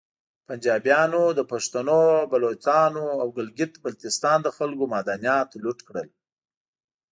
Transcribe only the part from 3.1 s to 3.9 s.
او ګلګیت